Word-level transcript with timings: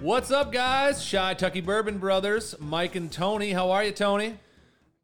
What's 0.00 0.30
up, 0.30 0.50
guys? 0.50 1.04
Shy 1.04 1.34
Tucky 1.34 1.60
Bourbon 1.60 1.98
Brothers, 1.98 2.54
Mike 2.58 2.94
and 2.94 3.12
Tony. 3.12 3.50
How 3.52 3.70
are 3.70 3.84
you, 3.84 3.92
Tony? 3.92 4.38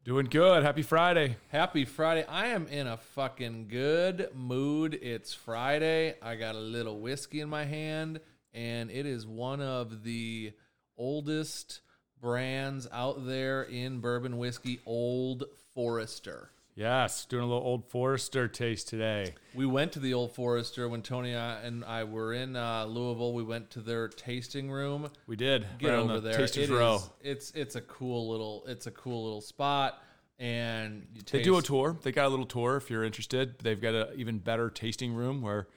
Doing 0.03 0.25
good. 0.25 0.63
Happy 0.63 0.81
Friday. 0.81 1.37
Happy 1.49 1.85
Friday. 1.85 2.25
I 2.27 2.47
am 2.47 2.65
in 2.65 2.87
a 2.87 2.97
fucking 2.97 3.67
good 3.67 4.29
mood. 4.33 4.95
It's 4.99 5.35
Friday. 5.35 6.15
I 6.19 6.33
got 6.35 6.55
a 6.55 6.59
little 6.59 6.99
whiskey 6.99 7.41
in 7.41 7.47
my 7.47 7.63
hand, 7.63 8.21
and 8.55 8.89
it 8.89 9.05
is 9.05 9.27
one 9.27 9.61
of 9.61 10.03
the 10.03 10.53
oldest 10.97 11.81
brands 12.19 12.87
out 12.91 13.23
there 13.27 13.61
in 13.61 13.99
bourbon 13.99 14.39
whiskey, 14.39 14.79
Old 14.83 15.43
Forester. 15.75 16.49
Yes, 16.77 17.25
doing 17.25 17.43
a 17.43 17.47
little 17.47 17.63
Old 17.63 17.89
Forester 17.89 18.47
taste 18.47 18.87
today. 18.87 19.33
We 19.55 19.65
went 19.65 19.93
to 19.93 19.99
the 19.99 20.13
Old 20.13 20.35
Forester 20.35 20.87
when 20.87 21.01
Tony 21.01 21.33
and 21.33 21.83
I 21.83 22.03
were 22.03 22.33
in 22.35 22.55
uh, 22.55 22.85
Louisville. 22.85 23.33
We 23.33 23.41
went 23.41 23.71
to 23.71 23.81
their 23.81 24.07
tasting 24.07 24.69
room. 24.69 25.09
We 25.25 25.35
did. 25.35 25.65
Get 25.79 25.87
right 25.89 25.95
on 25.95 26.03
over 26.11 26.21
the 26.21 26.29
there. 26.29 26.39
It 26.39 26.69
row. 26.69 26.97
is- 26.97 27.09
it's 27.23 27.51
it's 27.55 27.75
a 27.75 27.81
cool 27.81 28.29
little 28.29 28.63
it's 28.67 28.85
a 28.85 28.91
cool 28.91 29.23
little 29.23 29.41
spot, 29.41 30.03
and 30.37 31.07
you 31.15 31.23
They 31.31 31.41
do 31.41 31.57
a 31.57 31.63
tour. 31.63 31.97
They 32.03 32.11
got 32.11 32.27
a 32.27 32.29
little 32.29 32.45
tour 32.45 32.77
if 32.77 32.91
you're 32.91 33.03
interested. 33.03 33.57
They've 33.57 33.81
got 33.81 33.95
an 33.95 34.07
even 34.15 34.37
better 34.37 34.69
tasting 34.69 35.15
room 35.15 35.41
where 35.41 35.67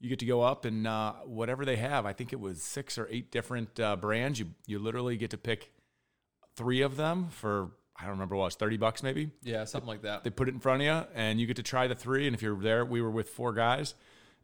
you 0.00 0.08
get 0.08 0.20
to 0.20 0.26
go 0.26 0.40
up 0.40 0.64
and 0.64 0.86
uh, 0.86 1.12
whatever 1.26 1.66
they 1.66 1.76
have. 1.76 2.06
I 2.06 2.14
think 2.14 2.32
it 2.32 2.40
was 2.40 2.62
six 2.62 2.96
or 2.96 3.06
eight 3.10 3.30
different 3.30 3.78
uh, 3.78 3.94
brands. 3.96 4.38
You 4.40 4.46
you 4.66 4.78
literally 4.78 5.18
get 5.18 5.32
to 5.32 5.36
pick 5.38 5.70
three 6.56 6.80
of 6.80 6.96
them 6.96 7.28
for 7.28 7.72
I 8.00 8.04
don't 8.04 8.12
remember 8.12 8.36
what 8.36 8.44
it 8.44 8.46
was 8.46 8.54
thirty 8.56 8.76
bucks 8.76 9.02
maybe. 9.02 9.30
yeah 9.42 9.64
something 9.64 9.88
like 9.88 10.02
that. 10.02 10.24
They 10.24 10.30
put 10.30 10.48
it 10.48 10.54
in 10.54 10.60
front 10.60 10.82
of 10.82 10.86
you 10.86 11.06
and 11.14 11.40
you 11.40 11.46
get 11.46 11.56
to 11.56 11.62
try 11.62 11.86
the 11.86 11.94
three. 11.94 12.26
And 12.26 12.34
if 12.34 12.42
you're 12.42 12.56
there, 12.56 12.84
we 12.84 13.02
were 13.02 13.10
with 13.10 13.28
four 13.28 13.52
guys, 13.52 13.94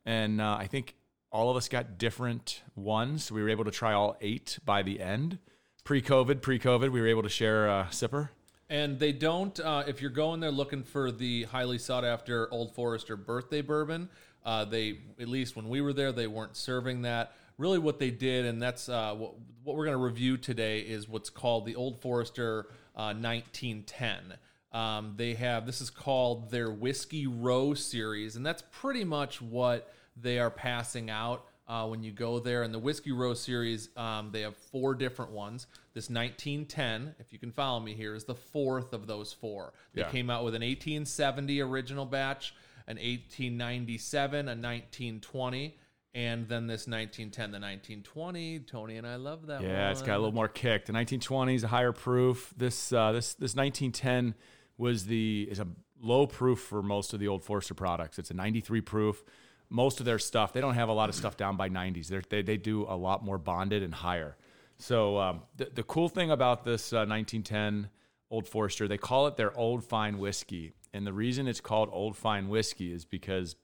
and 0.05 0.41
uh, 0.41 0.57
I 0.59 0.67
think 0.67 0.95
all 1.33 1.51
of 1.51 1.57
us 1.57 1.69
got 1.69 1.99
different 1.99 2.63
ones. 2.75 3.25
So 3.25 3.35
we 3.35 3.43
were 3.43 3.49
able 3.49 3.65
to 3.65 3.71
try 3.71 3.93
all 3.93 4.17
eight 4.21 4.59
by 4.65 4.83
the 4.83 5.01
end. 5.01 5.39
Pre-COVID, 5.85 6.41
pre-COVID, 6.41 6.91
we 6.91 7.01
were 7.01 7.07
able 7.07 7.23
to 7.23 7.29
share 7.29 7.69
a 7.69 7.89
sipper. 7.91 8.31
And 8.69 8.99
they 8.99 9.13
don't. 9.13 9.59
Uh, 9.61 9.85
if 9.87 10.01
you're 10.01 10.11
going 10.11 10.41
there 10.41 10.51
looking 10.51 10.83
for 10.83 11.13
the 11.13 11.45
highly 11.45 11.79
sought 11.79 12.05
after 12.05 12.53
Old 12.53 12.75
Forester 12.75 13.17
birthday 13.17 13.61
bourbon, 13.61 14.09
uh, 14.45 14.65
they 14.65 14.99
at 15.21 15.29
least 15.29 15.55
when 15.55 15.69
we 15.69 15.81
were 15.81 15.93
there, 15.93 16.11
they 16.11 16.27
weren't 16.27 16.57
serving 16.57 17.03
that. 17.03 17.33
Really, 17.59 17.79
what 17.79 17.99
they 17.99 18.11
did, 18.11 18.45
and 18.45 18.61
that's 18.61 18.89
uh, 18.89 19.15
what, 19.15 19.35
what 19.63 19.77
we're 19.77 19.85
going 19.85 19.97
to 19.97 20.03
review 20.03 20.37
today, 20.37 20.81
is 20.81 21.09
what's 21.09 21.31
called 21.31 21.65
the 21.65 21.77
Old 21.77 22.01
Forester 22.03 22.67
uh, 22.97 23.13
1910. 23.15 24.35
Um, 24.73 25.15
they 25.17 25.35
have 25.35 25.65
this 25.67 25.81
is 25.81 25.91
called 25.91 26.51
their 26.51 26.71
Whiskey 26.71 27.27
Row 27.27 27.75
series, 27.75 28.37
and 28.37 28.45
that's 28.45 28.63
pretty 28.73 29.05
much 29.05 29.41
what 29.41 29.93
they 30.17 30.39
are 30.39 30.51
passing 30.51 31.09
out 31.11 31.45
uh, 31.69 31.87
when 31.87 32.03
you 32.03 32.13
go 32.13 32.39
there. 32.39 32.63
In 32.63 32.73
the 32.73 32.79
Whiskey 32.79 33.13
Row 33.13 33.35
series, 33.35 33.89
um, 33.97 34.31
they 34.33 34.43
have 34.43 34.57
four 34.57 34.95
different 34.95 35.31
ones. 35.33 35.67
This 35.95 36.11
1910, 36.11 37.15
if 37.19 37.33
you 37.33 37.39
can 37.39 37.53
follow 37.53 37.81
me 37.81 37.95
here, 37.95 38.15
is 38.15 38.25
the 38.25 38.35
fourth 38.35 38.93
of 38.93 39.07
those 39.07 39.33
four. 39.33 39.73
They 39.95 40.03
Yeah. 40.03 40.11
came 40.11 40.29
out 40.31 40.45
with 40.45 40.55
an 40.55 40.63
1870 40.63 41.61
original 41.61 42.05
batch, 42.05 42.55
an 42.87 42.99
1897, 42.99 44.49
a 44.49 44.55
1920, 44.55 45.77
and 46.17 46.49
then 46.49 46.67
this 46.67 46.87
1910, 46.89 47.51
the 47.51 47.59
1920. 47.59 48.61
Tony 48.61 48.97
and 48.97 49.07
I 49.07 49.17
love 49.17 49.47
that 49.49 49.61
one. 49.61 49.69
Yeah, 49.69 49.91
it's 49.91 50.01
got 50.01 50.15
a 50.15 50.19
little 50.19 50.33
more 50.33 50.49
kick. 50.49 50.87
The 50.87 50.95
1920s, 50.95 51.63
a 51.63 51.69
higher 51.69 51.93
proof. 51.93 52.55
This 52.57 52.91
uh, 52.91 53.13
this 53.13 53.35
this 53.35 53.55
1910 53.55 54.35
was 54.79 55.05
the 55.05 55.47
is 55.51 55.61
a 55.61 55.69
low 56.01 56.27
proof 56.27 56.59
for 56.59 56.83
most 56.83 57.13
of 57.13 57.21
the 57.21 57.29
old 57.29 57.45
Forester 57.45 57.75
products. 57.75 58.19
It's 58.19 58.31
a 58.31 58.35
93 58.35 58.81
proof. 58.81 59.23
Most 59.69 60.01
of 60.01 60.07
their 60.07 60.19
stuff, 60.19 60.55
they 60.55 60.63
don't 60.63 60.75
have 60.75 60.89
a 60.89 60.93
lot 60.93 61.11
of 61.11 61.15
stuff 61.15 61.37
down 61.37 61.59
by 61.59 61.69
90s. 61.69 62.09
They're, 62.09 62.23
they 62.27 62.41
they 62.41 62.57
do 62.57 62.87
a 62.89 62.97
lot 62.97 63.23
more 63.23 63.37
bonded 63.37 63.83
and 63.83 63.93
higher. 63.93 64.39
So 64.79 65.19
um, 65.19 65.43
the 65.57 65.67
the 65.67 65.83
cool 65.83 66.09
thing 66.09 66.31
about 66.31 66.65
this 66.65 66.95
uh, 66.95 67.05
1910 67.05 67.91
Old 68.31 68.49
Forester, 68.49 68.89
they 68.89 68.97
call 68.97 69.27
it 69.27 69.37
their 69.37 69.55
Old 69.55 69.85
Fine 69.85 70.17
Whiskey, 70.17 70.73
and 70.95 71.07
the 71.07 71.13
reason 71.13 71.47
it's 71.47 71.61
called 71.61 71.91
Old 71.93 72.17
Fine 72.17 72.49
Whiskey 72.49 72.91
is 72.91 73.05
because 73.05 73.55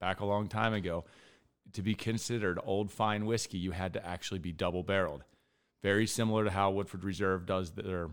back 0.00 0.18
a 0.18 0.24
long 0.24 0.48
time 0.48 0.74
ago, 0.74 1.04
to 1.72 1.82
be 1.82 1.94
considered 1.94 2.58
old 2.64 2.90
fine 2.90 3.26
whiskey, 3.26 3.58
you 3.58 3.72
had 3.72 3.92
to 3.94 4.06
actually 4.06 4.40
be 4.40 4.52
double 4.52 4.82
barreled. 4.82 5.24
Very 5.82 6.06
similar 6.06 6.44
to 6.44 6.50
how 6.50 6.70
Woodford 6.70 7.04
Reserve 7.04 7.46
does 7.46 7.72
their 7.72 8.10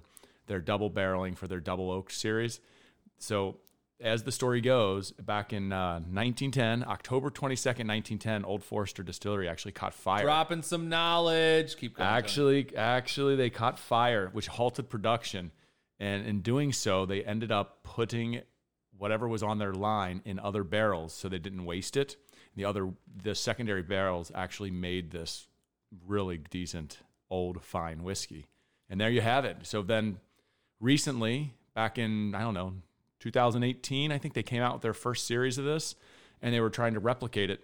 their 0.48 0.62
double 0.62 0.90
barreling 0.90 1.38
for 1.38 1.48
their 1.48 1.60
double 1.60 1.92
oak 1.92 2.10
series. 2.10 2.60
So, 3.18 3.58
as 4.00 4.24
the 4.24 4.32
story 4.32 4.62
goes, 4.62 5.12
back 5.12 5.52
in 5.52 5.74
uh, 5.74 5.96
1910, 5.96 6.86
October 6.88 7.30
22nd, 7.30 7.88
1910, 7.88 8.46
Old 8.46 8.64
Forester 8.64 9.04
Distillery 9.04 9.50
actually 9.50 9.72
caught 9.72 9.94
fire. 9.94 10.24
Dropping 10.24 10.62
some 10.62 10.88
knowledge. 10.88 11.76
Keep 11.78 11.98
going. 11.98 12.08
Tony. 12.08 12.18
Actually, 12.18 12.78
actually, 12.78 13.36
they 13.36 13.50
caught 13.50 13.80
fire, 13.80 14.30
which 14.32 14.48
halted 14.48 14.90
production, 14.90 15.52
and 16.00 16.26
in 16.26 16.42
doing 16.42 16.72
so, 16.72 17.06
they 17.06 17.24
ended 17.24 17.52
up 17.52 17.84
putting 17.84 18.42
whatever 18.98 19.28
was 19.28 19.44
on 19.44 19.58
their 19.58 19.74
line 19.74 20.22
in 20.26 20.40
other 20.40 20.64
barrels, 20.64 21.14
so 21.14 21.28
they 21.28 21.40
didn't 21.40 21.66
waste 21.66 21.98
it. 21.98 22.16
The 22.58 22.66
other, 22.66 22.90
the 23.24 23.36
secondary 23.36 23.84
barrels 23.84 24.32
actually 24.34 24.72
made 24.72 25.12
this 25.12 25.48
really 26.08 26.38
decent 26.38 26.98
old 27.30 27.62
fine 27.62 28.04
whiskey, 28.04 28.48
and 28.90 29.00
there 29.00 29.12
you 29.12 29.22
have 29.22 29.46
it. 29.46 29.58
So 29.62 29.84
then, 29.84 30.18
recently, 30.80 31.54
back 31.76 32.00
in 32.00 32.34
I 32.34 32.42
don't 32.42 32.56
know 32.56 32.74
2018, 33.20 34.12
I 34.12 34.18
think 34.18 34.34
they 34.34 34.42
came 34.42 34.64
out 34.64 34.74
with 34.74 34.82
their 34.82 34.96
first 34.96 35.28
series 35.28 35.60
of 35.60 35.66
this, 35.66 35.94
and 36.42 36.52
they 36.52 36.60
were 36.60 36.72
trying 36.72 36.96
to 36.96 37.00
replicate 37.00 37.52
it 37.52 37.64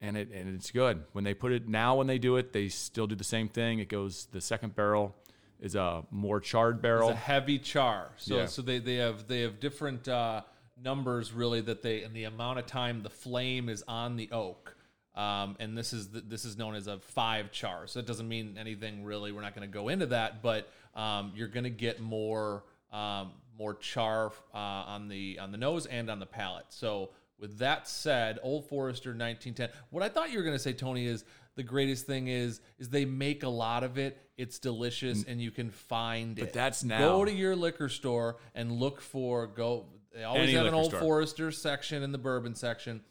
and 0.00 0.16
it 0.16 0.30
and 0.32 0.54
it's 0.54 0.70
good. 0.70 1.02
When 1.10 1.24
they 1.24 1.34
put 1.34 1.50
it 1.50 1.68
now, 1.68 1.96
when 1.96 2.06
they 2.06 2.18
do 2.18 2.36
it, 2.36 2.52
they 2.52 2.68
still 2.68 3.08
do 3.08 3.16
the 3.16 3.24
same 3.24 3.48
thing. 3.48 3.80
It 3.80 3.88
goes 3.88 4.28
the 4.30 4.40
second 4.40 4.76
barrel 4.76 5.16
is 5.60 5.74
a 5.74 6.04
more 6.12 6.38
charred 6.38 6.80
barrel. 6.80 7.10
It's 7.10 7.18
a 7.18 7.20
heavy 7.20 7.58
char. 7.58 8.12
So 8.16 8.36
Yeah. 8.36 8.46
so 8.46 8.62
they, 8.62 8.78
they 8.78 8.94
have 8.96 9.26
they 9.26 9.40
have 9.40 9.60
different 9.60 10.08
uh, 10.08 10.42
numbers 10.82 11.32
really 11.32 11.60
that 11.62 11.82
they 11.82 12.02
and 12.02 12.14
the 12.14 12.24
amount 12.24 12.58
of 12.58 12.66
time 12.66 13.02
the 13.02 13.10
flame 13.10 13.68
is 13.68 13.82
on 13.86 14.16
the 14.16 14.30
oak. 14.32 14.76
Um, 15.14 15.56
and 15.58 15.76
this 15.76 15.92
is 15.92 16.10
the, 16.10 16.20
this 16.20 16.44
is 16.44 16.56
known 16.56 16.74
as 16.74 16.86
a 16.86 16.98
five 16.98 17.50
char. 17.50 17.86
So 17.86 17.98
it 17.98 18.06
doesn't 18.06 18.28
mean 18.28 18.56
anything 18.58 19.04
really. 19.04 19.32
We're 19.32 19.42
not 19.42 19.54
going 19.54 19.68
to 19.68 19.72
go 19.72 19.88
into 19.88 20.06
that, 20.06 20.40
but 20.40 20.70
um, 20.94 21.32
you're 21.34 21.48
going 21.48 21.64
to 21.64 21.70
get 21.70 22.00
more 22.00 22.64
um, 22.92 23.32
more 23.58 23.74
char 23.74 24.32
uh, 24.54 24.56
on 24.56 25.08
the 25.08 25.38
on 25.38 25.52
the 25.52 25.58
nose 25.58 25.86
and 25.86 26.10
on 26.10 26.20
the 26.20 26.26
palate. 26.26 26.66
So 26.68 27.10
with 27.38 27.58
that 27.58 27.88
said, 27.88 28.38
Old 28.42 28.66
Forester 28.66 29.10
1910. 29.10 29.70
What 29.90 30.02
I 30.02 30.08
thought 30.08 30.30
you 30.30 30.38
were 30.38 30.44
going 30.44 30.56
to 30.56 30.62
say, 30.62 30.72
Tony, 30.72 31.06
is 31.06 31.24
the 31.56 31.62
greatest 31.62 32.06
thing 32.06 32.28
is 32.28 32.60
is 32.78 32.88
they 32.88 33.04
make 33.04 33.42
a 33.42 33.48
lot 33.48 33.82
of 33.82 33.98
it. 33.98 34.18
It's 34.36 34.58
delicious, 34.58 35.24
and 35.24 35.40
you 35.40 35.50
can 35.50 35.70
find 35.70 36.38
it. 36.38 36.42
But 36.42 36.52
that's 36.52 36.84
now. 36.84 36.98
Go 36.98 37.24
to 37.24 37.32
your 37.32 37.56
liquor 37.56 37.88
store 37.88 38.36
and 38.54 38.72
look 38.72 39.00
for 39.00 39.46
go. 39.46 39.86
They 40.14 40.24
always 40.24 40.42
Any 40.44 40.52
have 40.54 40.66
an 40.66 40.74
Old 40.74 40.86
store. 40.90 41.00
Forester 41.00 41.50
section 41.52 42.02
in 42.02 42.12
the 42.12 42.18
bourbon 42.18 42.54
section. 42.54 43.02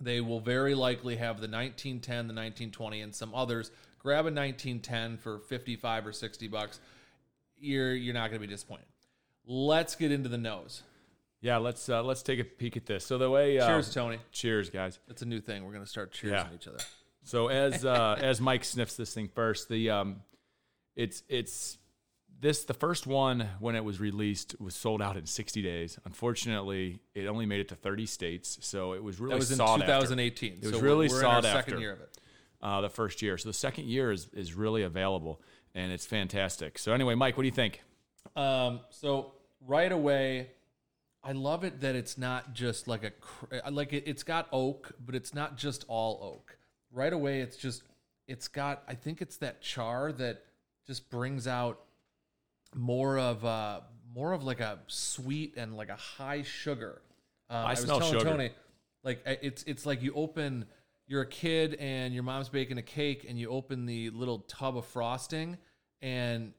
They 0.00 0.20
will 0.20 0.40
very 0.40 0.74
likely 0.74 1.16
have 1.16 1.36
the 1.40 1.48
1910, 1.48 2.14
the 2.28 2.34
1920, 2.34 3.00
and 3.00 3.14
some 3.14 3.34
others. 3.34 3.70
Grab 3.98 4.26
a 4.26 4.30
1910 4.30 5.16
for 5.18 5.40
55 5.40 6.06
or 6.06 6.12
60 6.12 6.46
bucks. 6.48 6.78
You're 7.58 7.92
you're 7.94 8.14
not 8.14 8.30
going 8.30 8.40
to 8.40 8.46
be 8.46 8.52
disappointed. 8.52 8.86
Let's 9.44 9.96
get 9.96 10.12
into 10.12 10.28
the 10.28 10.38
nose. 10.38 10.82
yeah, 11.40 11.56
let's 11.56 11.88
uh, 11.88 12.02
let's 12.04 12.22
take 12.22 12.38
a 12.38 12.44
peek 12.44 12.76
at 12.76 12.86
this. 12.86 13.04
So 13.04 13.18
the 13.18 13.28
way, 13.28 13.58
uh, 13.58 13.66
Cheers, 13.66 13.92
Tony. 13.92 14.18
cheers, 14.30 14.70
guys. 14.70 15.00
It's 15.08 15.22
a 15.22 15.26
new 15.26 15.40
thing. 15.40 15.64
We're 15.64 15.72
going 15.72 15.82
to 15.84 15.90
start 15.90 16.12
cheersing 16.12 16.30
Yeah. 16.30 16.46
each 16.54 16.68
other. 16.68 16.78
So 17.24 17.48
as 17.48 17.84
uh, 17.84 18.16
as 18.20 18.40
Mike 18.40 18.62
sniffs 18.64 18.94
this 18.96 19.12
thing 19.12 19.28
first, 19.34 19.68
the 19.68 19.90
um, 19.90 20.22
it's 20.94 21.24
it's 21.28 21.78
this 22.40 22.64
the 22.64 22.74
first 22.74 23.06
one 23.06 23.48
when 23.58 23.74
it 23.74 23.84
was 23.84 23.98
released 24.00 24.54
was 24.60 24.74
sold 24.74 25.02
out 25.02 25.16
in 25.16 25.26
60 25.26 25.60
days. 25.62 25.98
Unfortunately, 26.04 27.00
it 27.14 27.26
only 27.26 27.46
made 27.46 27.60
it 27.60 27.68
to 27.68 27.74
30 27.74 28.06
states, 28.06 28.58
so 28.62 28.92
it 28.92 29.02
was 29.02 29.18
really 29.18 29.32
That 29.34 29.38
was 29.38 29.50
in 29.50 29.56
sought 29.56 29.80
after. 29.82 29.86
2018. 29.86 30.58
It 30.62 30.66
was 30.72 30.80
really 30.80 31.08
we're, 31.08 31.14
we're 31.14 31.20
sought 31.20 31.44
in 31.44 31.50
our 31.50 31.58
after. 31.58 31.70
second 31.70 31.80
year 31.80 31.92
of 31.92 32.00
it. 32.00 32.18
uh, 32.62 32.80
the 32.80 32.88
first 32.90 33.22
year. 33.22 33.36
So 33.38 33.48
the 33.48 33.52
second 33.54 33.86
year 33.86 34.12
is 34.12 34.28
is 34.34 34.54
really 34.54 34.82
available 34.82 35.40
and 35.74 35.90
it's 35.92 36.06
fantastic. 36.06 36.78
So 36.78 36.92
anyway, 36.92 37.14
Mike, 37.14 37.36
what 37.36 37.42
do 37.42 37.48
you 37.48 37.54
think? 37.54 37.82
Um, 38.36 38.80
so 38.90 39.32
right 39.66 39.90
away, 39.90 40.50
I 41.24 41.32
love 41.32 41.64
it 41.64 41.80
that 41.80 41.94
it's 41.96 42.16
not 42.16 42.52
just 42.54 42.86
like 42.88 43.02
a 43.04 43.10
cr- 43.10 43.56
like 43.70 43.92
it, 43.92 44.04
it's 44.06 44.22
got 44.22 44.48
oak, 44.52 44.92
but 45.04 45.14
it's 45.14 45.34
not 45.34 45.56
just 45.56 45.84
all 45.88 46.20
oak. 46.22 46.56
Right 46.92 47.12
away, 47.12 47.40
it's 47.40 47.56
just 47.56 47.82
it's 48.28 48.46
got. 48.48 48.82
I 48.86 48.94
think 48.94 49.20
it's 49.20 49.38
that 49.38 49.60
char 49.60 50.12
that 50.12 50.44
just 50.86 51.10
brings 51.10 51.46
out 51.46 51.80
more 52.74 53.18
of 53.18 53.44
uh 53.44 53.80
more 54.14 54.32
of 54.32 54.44
like 54.44 54.60
a 54.60 54.78
sweet 54.86 55.54
and 55.56 55.76
like 55.76 55.88
a 55.88 55.96
high 55.96 56.42
sugar. 56.42 57.02
Um, 57.50 57.66
I, 57.66 57.70
was 57.70 57.80
smell 57.80 57.98
telling 57.98 58.18
sugar. 58.18 58.30
Tony, 58.30 58.50
like 59.04 59.22
it's 59.26 59.62
it's 59.64 59.86
like 59.86 60.02
you 60.02 60.12
open. 60.14 60.66
You're 61.06 61.22
a 61.22 61.26
kid 61.26 61.74
and 61.76 62.12
your 62.12 62.22
mom's 62.22 62.50
baking 62.50 62.76
a 62.76 62.82
cake, 62.82 63.24
and 63.26 63.38
you 63.38 63.48
open 63.48 63.86
the 63.86 64.10
little 64.10 64.40
tub 64.40 64.76
of 64.76 64.84
frosting, 64.84 65.56
and 66.02 66.52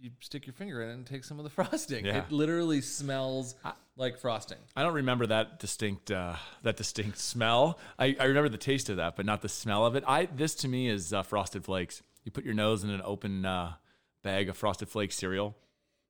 you 0.00 0.10
stick 0.20 0.46
your 0.46 0.54
finger 0.54 0.82
in 0.82 0.90
it 0.90 0.94
and 0.94 1.06
take 1.06 1.24
some 1.24 1.38
of 1.38 1.44
the 1.44 1.50
frosting. 1.64 2.04
Yeah. 2.04 2.18
It 2.18 2.32
literally 2.32 2.80
smells 2.80 3.54
like 3.96 4.18
frosting. 4.18 4.58
I 4.76 4.82
don't 4.82 4.94
remember 4.94 5.26
that 5.26 5.60
distinct 5.60 6.10
uh, 6.10 6.36
that 6.62 6.76
distinct 6.76 7.18
smell. 7.18 7.78
I, 7.98 8.16
I 8.18 8.24
remember 8.24 8.48
the 8.48 8.58
taste 8.58 8.88
of 8.88 8.96
that, 8.96 9.16
but 9.16 9.26
not 9.26 9.42
the 9.42 9.48
smell 9.48 9.84
of 9.84 9.94
it. 9.94 10.04
I 10.06 10.26
this 10.26 10.54
to 10.56 10.68
me 10.68 10.88
is 10.88 11.12
uh, 11.12 11.22
frosted 11.22 11.64
flakes. 11.64 12.02
You 12.24 12.32
put 12.32 12.44
your 12.44 12.54
nose 12.54 12.84
in 12.84 12.90
an 12.90 13.02
open 13.04 13.44
uh, 13.44 13.74
bag 14.22 14.48
of 14.48 14.56
Frosted 14.56 14.88
Flakes 14.88 15.16
cereal, 15.16 15.56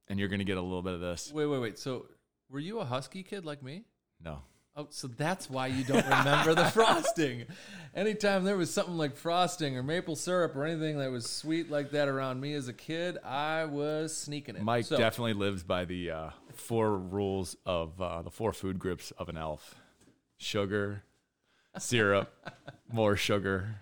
and 0.08 0.18
you're 0.18 0.28
going 0.28 0.38
to 0.40 0.44
get 0.44 0.56
a 0.58 0.62
little 0.62 0.82
bit 0.82 0.94
of 0.94 1.00
this. 1.00 1.32
Wait, 1.32 1.46
wait, 1.46 1.58
wait. 1.60 1.78
So, 1.78 2.06
were 2.50 2.60
you 2.60 2.78
a 2.80 2.84
husky 2.84 3.22
kid 3.22 3.44
like 3.44 3.62
me? 3.62 3.84
No. 4.22 4.42
Oh, 4.76 4.86
so 4.90 5.08
that's 5.08 5.50
why 5.50 5.66
you 5.66 5.82
don't 5.82 6.06
remember 6.06 6.54
the 6.54 6.64
frosting. 6.72 7.46
Anytime 7.96 8.44
there 8.44 8.56
was 8.56 8.72
something 8.72 8.96
like 8.96 9.16
frosting 9.16 9.76
or 9.76 9.82
maple 9.82 10.14
syrup 10.14 10.54
or 10.54 10.64
anything 10.64 10.98
that 10.98 11.10
was 11.10 11.28
sweet 11.28 11.68
like 11.68 11.90
that 11.90 12.06
around 12.06 12.40
me 12.40 12.54
as 12.54 12.68
a 12.68 12.72
kid, 12.72 13.18
I 13.24 13.64
was 13.64 14.16
sneaking 14.16 14.54
it. 14.54 14.62
Mike 14.62 14.84
So- 14.84 14.96
definitely 14.96 15.32
lives 15.32 15.64
by 15.64 15.84
the 15.84 16.10
uh, 16.12 16.30
four 16.54 16.96
rules 16.96 17.56
of 17.66 18.00
uh, 18.00 18.22
the 18.22 18.30
four 18.30 18.52
food 18.52 18.78
groups 18.78 19.10
of 19.18 19.28
an 19.28 19.36
elf 19.36 19.74
sugar, 20.36 21.02
syrup, 21.76 22.32
more 22.92 23.16
sugar. 23.16 23.80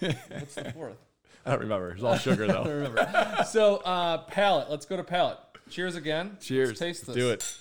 What's 0.00 0.56
the 0.56 0.72
fourth? 0.74 0.96
I 1.46 1.50
don't 1.52 1.60
remember. 1.60 1.90
It's 1.92 2.02
all 2.02 2.16
sugar, 2.16 2.44
I 2.48 2.48
don't 2.48 2.64
though. 2.64 2.70
remember. 2.74 3.44
so, 3.50 3.76
uh, 3.78 4.18
palate. 4.18 4.70
Let's 4.70 4.86
go 4.86 4.96
to 4.96 5.04
palate. 5.04 5.38
Cheers 5.70 5.96
again. 5.96 6.36
Cheers. 6.40 6.68
Let's 6.68 6.80
taste 6.80 7.06
this. 7.06 7.16
Do 7.16 7.30
it. 7.30 7.56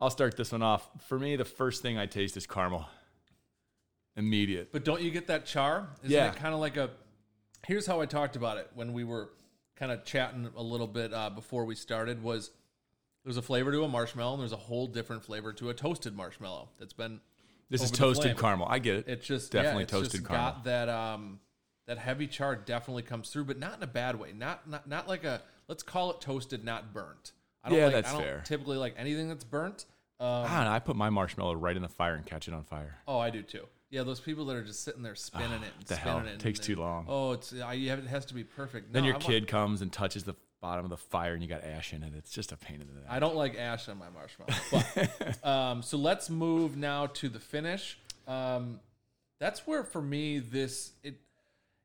I'll 0.00 0.10
start 0.10 0.36
this 0.36 0.52
one 0.52 0.62
off. 0.62 0.88
For 1.06 1.18
me, 1.18 1.36
the 1.36 1.44
first 1.44 1.82
thing 1.82 1.96
I 1.98 2.06
taste 2.06 2.36
is 2.36 2.46
caramel. 2.46 2.86
Immediate. 4.16 4.72
But 4.72 4.84
don't 4.84 5.00
you 5.00 5.10
get 5.10 5.28
that 5.28 5.46
char? 5.46 5.88
Isn't 6.02 6.10
Yeah. 6.10 6.30
it 6.30 6.36
kind 6.36 6.52
of 6.54 6.60
like 6.60 6.76
a? 6.76 6.90
Here's 7.66 7.86
how 7.86 8.00
I 8.00 8.06
talked 8.06 8.36
about 8.36 8.58
it 8.58 8.68
when 8.74 8.92
we 8.92 9.04
were 9.04 9.30
kind 9.76 9.90
of 9.92 10.04
chatting 10.04 10.48
a 10.56 10.62
little 10.62 10.86
bit 10.88 11.14
uh, 11.14 11.30
before 11.30 11.64
we 11.64 11.74
started. 11.74 12.22
Was 12.22 12.50
there's 13.24 13.36
a 13.38 13.42
flavor 13.42 13.72
to 13.72 13.84
a 13.84 13.88
marshmallow 13.88 14.34
and 14.34 14.40
there's 14.42 14.52
a 14.52 14.56
whole 14.56 14.86
different 14.86 15.24
flavor 15.24 15.52
to 15.54 15.70
a 15.70 15.74
toasted 15.74 16.14
marshmallow 16.16 16.68
that's 16.78 16.92
been. 16.92 17.20
This 17.70 17.80
is 17.82 17.90
over 17.90 17.96
the 17.96 17.98
toasted 17.98 18.22
flame. 18.32 18.36
caramel. 18.36 18.66
I 18.68 18.78
get 18.80 18.96
it. 18.96 19.04
It's 19.08 19.26
just 19.26 19.50
Definitely 19.52 19.80
yeah, 19.80 19.84
it's 19.84 19.92
toasted 19.92 20.20
just 20.20 20.26
caramel. 20.28 20.50
Got 20.52 20.64
that 20.64 20.88
um 20.90 21.40
that 21.86 21.98
heavy 21.98 22.26
char 22.26 22.56
definitely 22.56 23.02
comes 23.02 23.30
through, 23.30 23.44
but 23.44 23.58
not 23.58 23.76
in 23.76 23.82
a 23.82 23.86
bad 23.88 24.18
way. 24.18 24.32
Not 24.32 24.68
not 24.68 24.88
not 24.88 25.08
like 25.08 25.24
a 25.24 25.42
let's 25.68 25.82
call 25.82 26.10
it 26.10 26.20
toasted, 26.20 26.64
not 26.64 26.92
burnt. 26.92 27.32
I 27.64 27.68
don't 27.68 27.78
Yeah, 27.78 27.84
like, 27.86 27.94
that's 27.94 28.08
I 28.08 28.12
don't 28.12 28.22
fair. 28.22 28.42
Typically 28.44 28.76
like 28.76 28.94
anything 28.98 29.28
that's 29.28 29.44
burnt. 29.44 29.84
Um, 30.20 30.26
I 30.28 30.56
don't 30.56 30.64
know. 30.66 30.70
I 30.72 30.78
put 30.78 30.96
my 30.96 31.10
marshmallow 31.10 31.54
right 31.54 31.74
in 31.76 31.82
the 31.82 31.88
fire 31.88 32.14
and 32.14 32.24
catch 32.24 32.46
it 32.48 32.54
on 32.54 32.62
fire. 32.64 32.96
Oh, 33.08 33.18
I 33.18 33.30
do 33.30 33.42
too. 33.42 33.66
Yeah, 33.90 34.04
those 34.04 34.20
people 34.20 34.44
that 34.46 34.56
are 34.56 34.62
just 34.64 34.84
sitting 34.84 35.02
there 35.02 35.14
spinning 35.14 35.50
it 35.50 35.56
and 35.56 35.64
Ah, 35.64 35.84
the 35.86 35.94
spinning 35.96 36.12
hell? 36.18 36.26
it. 36.26 36.30
and 36.32 36.40
Takes 36.40 36.60
then- 36.60 36.66
too 36.76 36.80
long. 36.80 37.06
Oh, 37.08 37.32
it's 37.32 37.52
I, 37.54 37.74
you 37.74 37.90
have, 37.90 37.98
it 37.98 38.06
has 38.06 38.24
to 38.26 38.34
be 38.34 38.42
perfect. 38.44 38.92
Then 38.92 39.04
your 39.04 39.14
I 39.14 39.16
want- 39.16 39.24
kid 39.26 39.48
comes 39.48 39.82
and 39.82 39.92
touches 39.92 40.22
the 40.24 40.34
bottom 40.60 40.84
of 40.84 40.90
the 40.90 40.96
fire 40.96 41.34
and 41.34 41.42
you 41.42 41.48
got 41.48 41.64
ash 41.64 41.92
in 41.92 42.02
it. 42.04 42.12
It's 42.16 42.30
just 42.30 42.52
a 42.52 42.56
pain 42.56 42.80
in 42.80 42.86
the 42.86 42.94
neck. 42.94 43.04
I 43.08 43.18
don't 43.18 43.34
like 43.34 43.58
ash 43.58 43.88
on 43.88 43.98
my 43.98 44.08
marshmallow. 44.10 44.54
But, 44.70 45.44
um, 45.46 45.82
so 45.82 45.98
let's 45.98 46.30
move 46.30 46.76
now 46.76 47.06
to 47.06 47.28
the 47.28 47.40
finish. 47.40 47.98
Um, 48.28 48.78
that's 49.40 49.66
where 49.66 49.82
for 49.82 50.00
me 50.00 50.38
this 50.38 50.92
it 51.02 51.16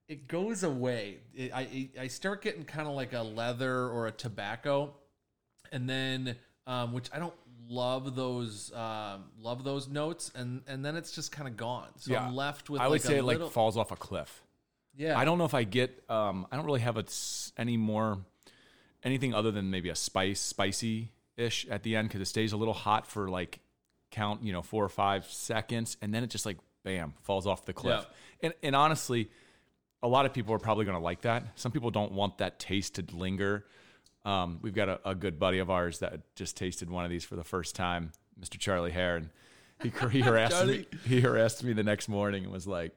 it 0.08 0.28
goes 0.28 0.64
away. 0.64 1.18
It, 1.34 1.52
I 1.54 1.90
I 2.00 2.08
start 2.08 2.42
getting 2.42 2.64
kind 2.64 2.88
of 2.88 2.96
like 2.96 3.14
a 3.14 3.22
leather 3.22 3.88
or 3.88 4.08
a 4.08 4.12
tobacco, 4.12 4.94
and 5.72 5.90
then 5.90 6.36
um, 6.66 6.94
which 6.94 7.10
I 7.14 7.20
don't 7.20 7.34
love 7.70 8.16
those 8.16 8.72
um, 8.74 9.26
love 9.40 9.64
those 9.64 9.88
notes, 9.88 10.32
and 10.36 10.62
and 10.68 10.84
then 10.84 10.96
it's 10.96 11.12
just 11.12 11.32
kind 11.32 11.48
of 11.48 11.58
gone. 11.58 11.90
So 11.98 12.16
I'm 12.16 12.36
left 12.36 12.70
with 12.70 12.82
I 12.82 12.86
like 12.86 12.92
would 12.92 13.02
say 13.02 13.18
it 13.18 13.24
little, 13.24 13.46
like 13.46 13.54
falls 13.54 13.78
off 13.78 13.92
a 13.92 13.96
cliff. 13.96 14.44
yeah. 14.96 15.18
I 15.18 15.26
don't 15.26 15.38
know 15.38 15.46
if 15.46 15.54
I 15.54 15.64
get. 15.64 16.04
Um, 16.10 16.48
I 16.52 16.56
don't 16.56 16.66
really 16.66 16.82
have 16.82 16.98
a 16.98 17.06
any 17.58 17.78
more 17.78 18.20
anything 19.04 19.34
other 19.34 19.52
than 19.52 19.70
maybe 19.70 19.90
a 19.90 19.96
spice, 19.96 20.40
spicy 20.40 21.12
ish 21.36 21.68
at 21.70 21.84
the 21.84 21.96
end 21.96 22.08
because 22.08 22.22
it 22.22 22.26
stays 22.26 22.52
a 22.52 22.58
little 22.58 22.74
hot 22.74 23.08
for 23.08 23.30
like 23.30 23.60
count 24.10 24.44
you 24.44 24.54
know 24.54 24.62
four 24.62 24.84
or 24.84 24.90
five 24.90 25.26
seconds, 25.26 25.98
and 26.02 26.14
then 26.14 26.24
it 26.24 26.30
just 26.30 26.46
like 26.46 26.58
bam 26.84 27.14
falls 27.24 27.46
off 27.46 27.66
the 27.66 27.74
cliff. 27.74 28.06
And 28.42 28.54
and 28.64 28.76
honestly, 28.76 29.30
a 30.04 30.08
lot 30.08 30.26
of 30.26 30.34
people 30.34 30.54
are 30.54 30.60
probably 30.60 30.86
going 30.86 30.98
to 30.98 31.04
like 31.04 31.22
that. 31.22 31.44
Some 31.56 31.72
people 31.72 31.92
don't 31.92 32.12
want 32.12 32.38
that 32.40 32.60
taste 32.60 32.96
to 32.96 33.06
linger. 33.16 33.66
Um, 34.26 34.60
we've 34.62 34.76
got 34.76 34.90
a, 34.90 35.00
a 35.10 35.16
good 35.16 35.40
buddy 35.40 35.60
of 35.60 35.70
ours 35.70 36.00
that 36.00 36.36
just 36.36 36.58
tasted 36.58 36.90
one 36.90 37.06
of 37.06 37.10
these 37.12 37.24
for 37.24 37.36
the 37.36 37.44
first 37.44 37.76
time, 37.76 38.12
Mr. 38.40 38.60
Charlie 38.60 38.92
Hare, 38.92 39.16
and 39.18 39.30
he, 39.82 39.92
he 40.12 40.20
harassed 40.22 40.66
me. 40.66 40.86
He 41.06 41.22
harassed 41.22 41.64
me 41.64 41.74
the 41.74 41.84
next 41.84 42.10
morning 42.10 42.44
and 42.44 42.52
was 42.52 42.68
like, 42.68 42.92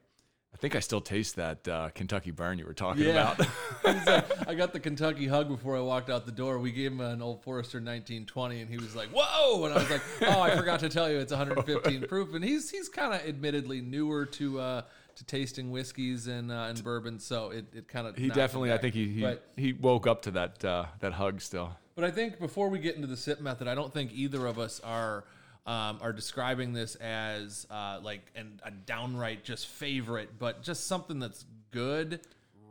"I 0.53 0.57
think 0.57 0.75
I 0.75 0.79
still 0.81 0.99
taste 0.99 1.37
that 1.37 1.65
uh, 1.67 1.89
Kentucky 1.95 2.31
burn 2.31 2.57
you 2.59 2.65
were 2.65 2.73
talking 2.73 3.05
Yeah. 3.05 3.33
about." 3.33 3.47
He's 3.95 4.05
like, 4.05 4.47
I 4.47 4.53
got 4.55 4.73
the 4.73 4.79
Kentucky 4.81 5.25
hug 5.27 5.47
before 5.47 5.77
I 5.77 5.79
walked 5.79 6.09
out 6.09 6.25
the 6.25 6.31
door. 6.33 6.59
We 6.59 6.71
gave 6.71 6.91
him 6.91 6.99
an 6.99 7.21
Old 7.21 7.41
Forester 7.43 7.77
1920, 7.77 8.61
and 8.61 8.69
he 8.69 8.77
was 8.77 8.93
like, 8.95 9.09
"Whoa!" 9.09 9.63
And 9.65 9.73
I 9.73 9.77
was 9.77 9.89
like, 9.89 10.01
"Oh, 10.23 10.41
I 10.41 10.55
forgot 10.57 10.81
to 10.81 10.89
tell 10.89 11.09
you, 11.09 11.17
it's 11.19 11.31
115 11.31 12.07
proof." 12.09 12.33
And 12.33 12.43
he's 12.43 12.69
he's 12.69 12.89
kind 12.89 13.13
of 13.13 13.21
admittedly 13.25 13.79
newer 13.79 14.25
to 14.25 14.59
uh, 14.59 14.81
to 15.15 15.23
tasting 15.25 15.71
whiskeys 15.71 16.27
and 16.27 16.51
uh, 16.51 16.67
and 16.69 16.83
bourbon, 16.83 17.19
so 17.19 17.49
it, 17.49 17.65
it 17.73 17.87
kind 17.87 18.07
of 18.07 18.15
he 18.15 18.29
definitely, 18.29 18.71
I 18.71 18.77
think 18.77 18.93
he 18.93 19.07
he, 19.07 19.21
But, 19.21 19.45
he 19.55 19.73
woke 19.73 20.07
up 20.07 20.21
to 20.23 20.31
that 20.31 20.63
uh, 20.63 20.85
that 20.99 21.13
hug 21.13 21.41
still. 21.41 21.71
but 21.95 22.03
I 22.03 22.11
think 22.11 22.39
before 22.39 22.69
we 22.69 22.79
get 22.79 22.95
into 22.95 23.07
the 23.07 23.17
sip 23.17 23.41
method, 23.41 23.67
I 23.67 23.75
don't 23.75 23.93
think 23.93 24.11
either 24.13 24.45
of 24.45 24.59
us 24.59 24.79
are. 24.81 25.23
Um, 25.63 25.99
are 26.01 26.11
describing 26.11 26.73
this 26.73 26.95
as 26.95 27.67
uh, 27.69 27.99
like 28.01 28.31
an, 28.35 28.59
a 28.65 28.71
downright 28.71 29.43
just 29.43 29.67
favorite, 29.67 30.39
but 30.39 30.63
just 30.63 30.87
something 30.87 31.19
that's 31.19 31.45
good, 31.69 32.19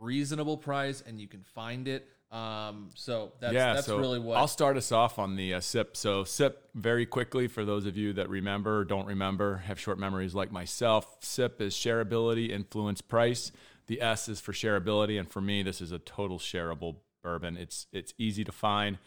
reasonable 0.01 0.57
price, 0.57 1.01
and 1.07 1.17
you 1.17 1.25
can 1.25 1.41
find 1.41 1.87
it. 1.87 2.09
Um, 2.31 2.91
so 2.95 3.33
that's 3.41 3.53
yeah, 3.53 3.73
that's 3.73 3.87
so 3.87 3.97
really 3.97 4.19
what 4.19 4.37
I'll 4.37 4.47
start 4.47 4.77
us 4.77 4.93
off 4.93 5.19
on 5.19 5.35
the 5.35 5.55
uh, 5.55 5.59
sip. 5.59 5.97
So 5.97 6.23
sip 6.23 6.69
very 6.73 7.05
quickly 7.05 7.47
for 7.47 7.65
those 7.65 7.85
of 7.85 7.97
you 7.97 8.13
that 8.13 8.29
remember, 8.29 8.85
don't 8.85 9.05
remember, 9.05 9.57
have 9.57 9.77
short 9.77 9.99
memories 9.99 10.33
like 10.33 10.49
myself. 10.49 11.17
Sip 11.19 11.59
is 11.59 11.73
shareability, 11.73 12.49
influence, 12.49 13.01
price. 13.01 13.51
The 13.87 14.01
S 14.01 14.29
is 14.29 14.39
for 14.39 14.53
shareability, 14.53 15.19
and 15.19 15.29
for 15.29 15.41
me, 15.41 15.61
this 15.61 15.81
is 15.81 15.91
a 15.91 15.99
total 15.99 16.39
shareable 16.39 16.95
bourbon. 17.21 17.57
It's 17.57 17.87
it's 17.91 18.13
easy 18.17 18.45
to 18.45 18.51
find. 18.53 18.97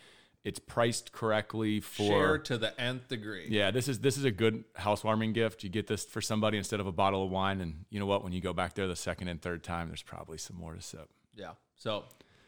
It's 0.44 0.58
priced 0.58 1.12
correctly 1.12 1.80
for 1.80 2.06
share 2.06 2.38
to 2.38 2.58
the 2.58 2.78
nth 2.78 3.08
degree. 3.08 3.46
Yeah, 3.48 3.70
this 3.70 3.88
is 3.88 4.00
this 4.00 4.18
is 4.18 4.24
a 4.24 4.30
good 4.30 4.64
housewarming 4.74 5.32
gift. 5.32 5.64
You 5.64 5.70
get 5.70 5.86
this 5.86 6.04
for 6.04 6.20
somebody 6.20 6.58
instead 6.58 6.80
of 6.80 6.86
a 6.86 6.92
bottle 6.92 7.24
of 7.24 7.30
wine, 7.30 7.62
and 7.62 7.86
you 7.88 7.98
know 7.98 8.04
what? 8.04 8.22
When 8.22 8.34
you 8.34 8.42
go 8.42 8.52
back 8.52 8.74
there 8.74 8.86
the 8.86 8.94
second 8.94 9.28
and 9.28 9.40
third 9.40 9.64
time, 9.64 9.88
there's 9.88 10.02
probably 10.02 10.36
some 10.36 10.56
more 10.56 10.74
to 10.74 10.82
sip. 10.82 11.08
Yeah. 11.34 11.52
So 11.76 12.04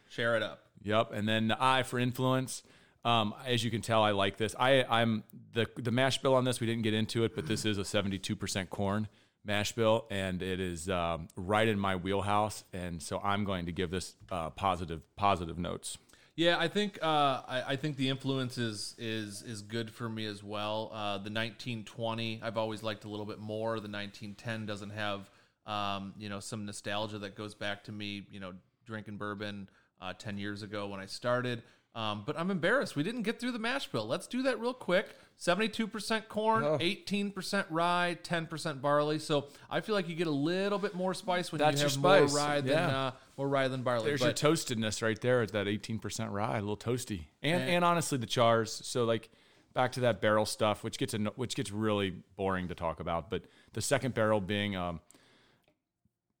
share 0.09 0.35
it 0.35 0.43
up. 0.43 0.66
Yep, 0.83 1.11
and 1.13 1.27
then 1.27 1.49
the 1.49 1.57
I 1.59 1.83
for 1.83 1.99
influence. 1.99 2.63
Um, 3.05 3.33
as 3.45 3.63
you 3.63 3.71
can 3.71 3.81
tell, 3.81 4.03
I 4.03 4.11
like 4.11 4.37
this. 4.37 4.55
I 4.59 4.83
I'm 4.83 5.23
the 5.53 5.67
the 5.77 5.91
mash 5.91 6.17
bill 6.19 6.35
on 6.35 6.43
this. 6.43 6.59
We 6.59 6.67
didn't 6.67 6.83
get 6.83 6.93
into 6.93 7.23
it, 7.23 7.35
but 7.35 7.47
this 7.47 7.65
is 7.65 7.77
a 7.77 7.81
72% 7.81 8.69
corn 8.69 9.07
mash 9.45 9.71
bill, 9.71 10.05
and 10.11 10.41
it 10.41 10.59
is 10.59 10.89
um, 10.89 11.29
right 11.35 11.67
in 11.67 11.79
my 11.79 11.95
wheelhouse. 11.95 12.63
And 12.73 13.01
so 13.01 13.19
I'm 13.23 13.45
going 13.45 13.65
to 13.65 13.71
give 13.71 13.89
this 13.89 14.15
uh, 14.31 14.49
positive 14.51 15.01
positive 15.15 15.57
notes. 15.57 15.97
Yeah, 16.35 16.57
I 16.59 16.67
think 16.67 16.99
uh, 17.01 17.41
I, 17.47 17.63
I 17.69 17.75
think 17.77 17.97
the 17.97 18.09
influence 18.09 18.59
is 18.59 18.93
is 18.99 19.41
is 19.41 19.63
good 19.63 19.89
for 19.89 20.07
me 20.07 20.25
as 20.25 20.43
well. 20.43 20.91
Uh, 20.93 21.17
the 21.17 21.31
1920 21.31 22.41
I've 22.43 22.57
always 22.57 22.83
liked 22.83 23.05
a 23.05 23.09
little 23.09 23.25
bit 23.25 23.39
more. 23.39 23.79
The 23.79 23.89
1910 23.89 24.67
doesn't 24.67 24.91
have 24.91 25.29
um, 25.65 26.13
you 26.17 26.29
know 26.29 26.39
some 26.39 26.65
nostalgia 26.65 27.17
that 27.19 27.35
goes 27.35 27.55
back 27.55 27.85
to 27.85 27.91
me 27.91 28.27
you 28.29 28.39
know 28.39 28.53
drinking 28.85 29.17
bourbon 29.17 29.67
uh, 30.01 30.13
10 30.17 30.37
years 30.37 30.63
ago 30.63 30.87
when 30.87 30.99
I 30.99 31.05
started. 31.05 31.63
Um, 31.95 32.23
but 32.27 32.37
I'm 32.39 32.51
embarrassed 32.51 32.95
we 32.95 33.01
didn't 33.01 33.23
get 33.23 33.39
through 33.39 33.53
the 33.53 33.59
mash 33.59 33.87
bill. 33.87 34.05
Let's 34.05 34.27
do 34.27 34.43
that 34.43 34.59
real 34.59 34.73
quick. 34.73 35.07
72% 35.39 36.27
corn, 36.27 36.63
18% 36.63 37.65
rye, 37.69 38.17
10% 38.23 38.81
barley. 38.81 39.19
So 39.19 39.47
I 39.69 39.81
feel 39.81 39.95
like 39.95 40.07
you 40.07 40.15
get 40.15 40.27
a 40.27 40.31
little 40.31 40.79
bit 40.79 40.95
more 40.95 41.13
spice 41.13 41.51
when 41.51 41.59
That's 41.59 41.81
you 41.81 41.87
have 41.87 41.97
more 41.97 42.25
rye 42.25 42.61
than 42.61 42.73
yeah. 42.73 42.97
uh, 42.97 43.11
more 43.35 43.47
rye 43.47 43.67
than 43.67 43.81
barley. 43.83 44.05
There's 44.05 44.19
But- 44.19 44.41
your 44.41 44.51
toastedness 44.51 45.01
right 45.01 45.19
there 45.19 45.41
at 45.41 45.51
that 45.53 45.67
18% 45.67 46.31
rye, 46.31 46.57
a 46.57 46.61
little 46.61 46.77
toasty, 46.77 47.25
and 47.41 47.61
and 47.63 47.83
honestly 47.85 48.17
the 48.17 48.25
chars. 48.27 48.71
So 48.83 49.05
like 49.05 49.29
back 49.73 49.91
to 49.93 49.99
that 50.01 50.21
barrel 50.21 50.45
stuff, 50.45 50.83
which 50.83 50.97
gets 50.97 51.13
which 51.35 51.55
gets 51.55 51.71
really 51.71 52.15
boring 52.35 52.67
to 52.69 52.75
talk 52.75 52.99
about. 52.99 53.29
But 53.29 53.43
the 53.73 53.81
second 53.81 54.15
barrel 54.15 54.41
being 54.41 54.75
um, 54.75 55.01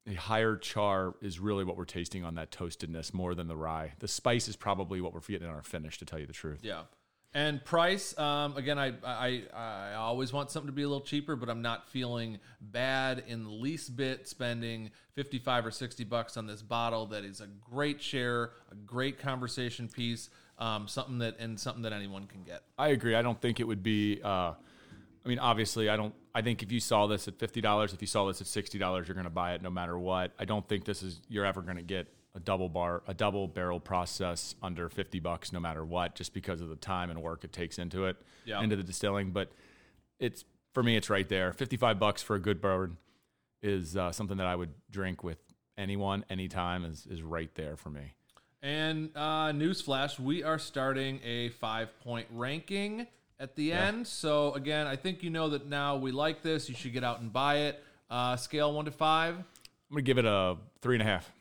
a 0.07 0.13
higher 0.13 0.55
char 0.55 1.15
is 1.21 1.39
really 1.39 1.63
what 1.63 1.77
we're 1.77 1.85
tasting 1.85 2.23
on 2.23 2.35
that 2.35 2.51
toastedness 2.51 3.13
more 3.13 3.35
than 3.35 3.47
the 3.47 3.57
rye. 3.57 3.93
The 3.99 4.07
spice 4.07 4.47
is 4.47 4.55
probably 4.55 5.01
what 5.01 5.13
we're 5.13 5.19
getting 5.19 5.47
in 5.47 5.53
our 5.53 5.63
finish, 5.63 5.97
to 5.99 6.05
tell 6.05 6.19
you 6.19 6.25
the 6.25 6.33
truth. 6.33 6.59
Yeah. 6.63 6.83
And 7.33 7.63
price, 7.63 8.17
um, 8.17 8.55
again, 8.55 8.79
I, 8.79 8.93
I 9.05 9.43
I 9.53 9.93
always 9.95 10.31
want 10.31 10.49
something 10.49 10.67
to 10.67 10.73
be 10.73 10.83
a 10.83 10.87
little 10.87 11.05
cheaper, 11.05 11.35
but 11.35 11.49
I'm 11.49 11.61
not 11.61 11.89
feeling 11.89 12.39
bad 12.61 13.23
in 13.27 13.43
the 13.43 13.49
least 13.49 13.95
bit 13.95 14.27
spending 14.27 14.91
55 15.13 15.65
or 15.65 15.71
60 15.71 16.03
bucks 16.05 16.37
on 16.37 16.47
this 16.47 16.61
bottle. 16.61 17.05
That 17.07 17.25
is 17.25 17.41
a 17.41 17.47
great 17.47 18.01
share, 18.01 18.51
a 18.71 18.75
great 18.75 19.19
conversation 19.19 19.89
piece, 19.89 20.29
um, 20.57 20.87
something 20.87 21.19
that 21.19 21.37
and 21.37 21.59
something 21.59 21.83
that 21.83 21.93
anyone 21.93 22.27
can 22.27 22.43
get. 22.43 22.63
I 22.77 22.89
agree. 22.89 23.13
I 23.13 23.21
don't 23.21 23.39
think 23.39 23.59
it 23.59 23.67
would 23.67 23.83
be. 23.83 24.21
Uh, 24.23 24.53
I 25.27 25.29
mean, 25.29 25.39
obviously, 25.39 25.89
I 25.89 25.97
don't. 25.97 26.15
I 26.33 26.41
think 26.41 26.63
if 26.63 26.71
you 26.71 26.79
saw 26.79 27.05
this 27.05 27.27
at 27.27 27.37
fifty 27.37 27.59
dollars, 27.59 27.91
if 27.91 27.99
you 27.99 28.07
saw 28.07 28.25
this 28.27 28.39
at 28.39 28.47
sixty 28.47 28.77
dollars, 28.77 29.09
you're 29.09 29.15
going 29.15 29.25
to 29.25 29.29
buy 29.29 29.55
it 29.55 29.61
no 29.61 29.69
matter 29.69 29.99
what. 29.99 30.31
I 30.39 30.45
don't 30.45 30.65
think 30.65 30.85
this 30.85 31.03
is 31.03 31.19
you're 31.27 31.43
ever 31.43 31.61
going 31.61 31.75
to 31.75 31.83
get 31.83 32.07
a 32.33 32.39
double 32.39 32.69
bar, 32.69 33.03
a 33.07 33.13
double 33.13 33.45
barrel 33.45 33.81
process 33.81 34.55
under 34.63 34.87
fifty 34.87 35.19
bucks, 35.19 35.51
no 35.51 35.59
matter 35.59 35.83
what, 35.83 36.15
just 36.15 36.33
because 36.33 36.61
of 36.61 36.69
the 36.69 36.77
time 36.77 37.09
and 37.09 37.21
work 37.21 37.43
it 37.43 37.51
takes 37.51 37.77
into 37.77 38.05
it, 38.05 38.15
Yeah. 38.45 38.61
into 38.63 38.77
the 38.77 38.83
distilling. 38.83 39.31
But 39.31 39.51
it's 40.17 40.45
for 40.73 40.81
me, 40.81 40.95
it's 40.95 41.09
right 41.09 41.27
there. 41.27 41.51
Fifty 41.51 41.75
five 41.75 41.99
bucks 41.99 42.23
for 42.23 42.37
a 42.37 42.39
good 42.39 42.61
bourbon 42.61 42.95
is 43.61 43.97
uh, 43.97 44.13
something 44.13 44.37
that 44.37 44.47
I 44.47 44.55
would 44.55 44.71
drink 44.89 45.25
with 45.25 45.39
anyone, 45.77 46.23
anytime 46.29 46.85
is 46.85 47.05
is 47.05 47.21
right 47.21 47.53
there 47.55 47.75
for 47.75 47.89
me. 47.89 48.13
And 48.61 49.09
uh, 49.13 49.51
newsflash, 49.51 50.21
we 50.21 50.41
are 50.43 50.57
starting 50.57 51.19
a 51.25 51.49
five 51.49 51.89
point 51.99 52.27
ranking 52.31 53.07
at 53.39 53.55
the 53.55 53.71
end. 53.73 54.07
So, 54.07 54.53
again, 54.53 54.87
I 54.87 54.95
think 54.95 55.23
you 55.23 55.29
know 55.29 55.49
that 55.49 55.67
now 55.67 55.95
we 55.97 56.11
like 56.11 56.41
this. 56.43 56.69
You 56.69 56.75
should 56.75 56.93
get 56.93 57.03
out 57.03 57.19
and 57.21 57.31
buy 57.31 57.57
it. 57.57 57.83
Uh, 58.09 58.35
scale 58.35 58.73
one 58.73 58.85
to 58.85 58.91
five. 58.91 59.35
I'm 59.35 59.43
gonna 59.91 60.01
give 60.01 60.17
it 60.17 60.25
a 60.25 60.57
three 60.81 60.95
and 60.95 61.01
a 61.01 61.05
half. 61.05 61.31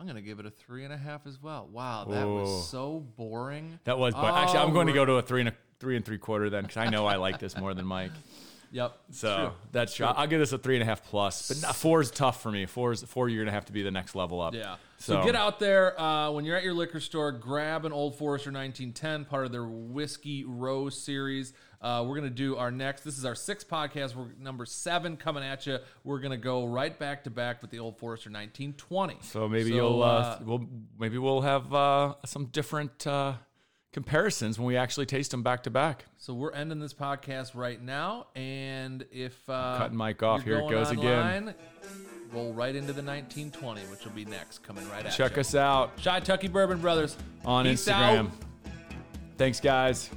I'm 0.00 0.06
going 0.06 0.16
to 0.16 0.22
give 0.22 0.40
it 0.40 0.44
a 0.44 0.50
three 0.50 0.84
and 0.84 0.92
a 0.92 0.96
half 0.96 1.24
as 1.24 1.40
well. 1.40 1.68
Wow, 1.72 2.04
that 2.10 2.26
Whoa. 2.26 2.42
was 2.42 2.68
so 2.68 3.06
boring. 3.16 3.78
That 3.84 3.96
was, 3.96 4.12
but 4.12 4.34
actually, 4.34 4.58
I'm 4.58 4.70
Oh, 4.70 4.72
going 4.72 4.88
to 4.88 4.92
go 4.92 5.04
to 5.04 5.12
a 5.14 5.22
three 5.22 5.38
and 5.40 5.48
a 5.50 5.54
three 5.78 5.94
and 5.96 6.04
three 6.04 6.18
quarter 6.18 6.50
then, 6.50 6.62
because 6.64 6.76
I 6.76 6.88
know 6.90 7.06
I 7.06 7.14
like 7.16 7.38
this 7.38 7.56
more 7.56 7.72
than 7.74 7.86
Mike. 7.86 8.10
Yep. 8.74 8.98
So 9.12 9.36
true. 9.36 9.50
that's 9.70 9.94
true. 9.94 10.06
I'll 10.06 10.26
give 10.26 10.40
this 10.40 10.52
a 10.52 10.58
three 10.58 10.74
and 10.74 10.82
a 10.82 10.84
half 10.86 11.04
plus, 11.04 11.48
but 11.48 11.62
not, 11.62 11.76
four 11.76 12.00
is 12.00 12.10
tough 12.10 12.42
for 12.42 12.50
me. 12.50 12.66
Four 12.66 12.90
is 12.90 13.04
four. 13.04 13.28
You're 13.28 13.44
gonna 13.44 13.54
have 13.54 13.66
to 13.66 13.72
be 13.72 13.82
the 13.82 13.92
next 13.92 14.16
level 14.16 14.40
up. 14.40 14.52
Yeah. 14.52 14.76
So, 14.98 15.20
So- 15.20 15.24
get 15.24 15.36
out 15.36 15.60
there 15.60 15.98
uh, 16.00 16.32
when 16.32 16.44
you're 16.44 16.56
at 16.56 16.64
your 16.64 16.74
liquor 16.74 16.98
store. 16.98 17.30
Grab 17.30 17.84
an 17.84 17.92
Old 17.92 18.16
Forester 18.18 18.50
1910, 18.50 19.26
part 19.26 19.46
of 19.46 19.52
their 19.52 19.64
Whiskey 19.64 20.44
Row 20.44 20.88
series. 20.88 21.52
Uh, 21.80 22.04
we're 22.04 22.16
gonna 22.16 22.30
do 22.30 22.56
our 22.56 22.72
next. 22.72 23.02
This 23.04 23.16
is 23.16 23.24
our 23.24 23.36
sixth 23.36 23.68
podcast. 23.68 24.16
We're 24.16 24.26
number 24.40 24.66
seven 24.66 25.16
coming 25.18 25.44
at 25.44 25.66
you. 25.68 25.78
We're 26.02 26.18
gonna 26.18 26.36
go 26.36 26.64
right 26.64 26.98
back 26.98 27.22
to 27.24 27.30
back 27.30 27.62
with 27.62 27.70
the 27.70 27.78
Old 27.78 27.98
Forester 27.98 28.28
1920. 28.30 29.18
So 29.20 29.48
maybe 29.48 29.70
So, 29.70 29.76
you'll, 29.76 30.02
uh, 30.02 30.06
uh, 30.06 30.38
we'll, 30.44 30.66
maybe 30.98 31.18
we'll 31.18 31.42
have 31.42 31.72
uh, 31.72 32.14
some 32.24 32.46
different 32.46 33.06
uh, 33.06 33.34
comparisons 33.94 34.58
when 34.58 34.66
we 34.66 34.76
actually 34.76 35.06
taste 35.06 35.30
them 35.30 35.42
back 35.42 35.62
to 35.62 35.70
back. 35.70 36.04
So 36.18 36.34
we're 36.34 36.52
ending 36.52 36.80
this 36.80 36.92
podcast 36.92 37.52
right 37.54 37.80
now, 37.80 38.26
and 38.34 39.06
if 39.12 39.48
uh, 39.48 39.78
Cutting 39.78 39.96
Mike 39.96 40.22
off. 40.22 40.42
Here 40.42 40.58
it 40.58 40.68
goes 40.68 40.90
again. 40.90 41.54
Roll 42.32 42.52
right 42.52 42.74
into 42.74 42.92
the 42.92 43.02
1920, 43.02 43.82
which 43.82 44.04
will 44.04 44.10
be 44.10 44.24
next, 44.24 44.64
coming 44.64 44.86
right 44.90 45.06
at 45.06 45.12
Check 45.12 45.36
you. 45.36 45.40
us 45.40 45.54
out 45.54 45.92
Shy 46.00 46.18
Tucky 46.18 46.48
Bourbon 46.48 46.80
Brothers 46.80 47.16
on 47.44 47.64
Peace 47.64 47.84
Instagram. 47.86 48.26
out. 48.26 48.30
Thanks, 49.38 49.60
guys. 49.60 50.10